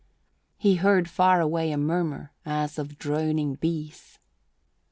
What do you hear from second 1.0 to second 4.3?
far away a murmur as of droning bees.